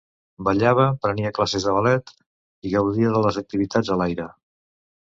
[0.45, 2.11] Ballava, prenia classes de ballet
[2.71, 4.29] i gaudia de les activitats a l'aire.